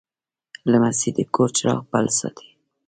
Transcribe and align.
لمسی 0.71 1.09
د 1.17 1.19
کور 1.35 1.49
چراغ 1.57 1.79
بل 1.91 2.05
ساتي. 2.19 2.49